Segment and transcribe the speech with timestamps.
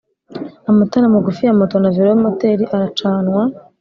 [0.69, 3.41] amatara magufi ya moto na velomoteri acanwa